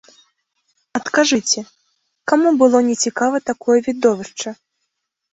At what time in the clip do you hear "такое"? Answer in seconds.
3.51-3.77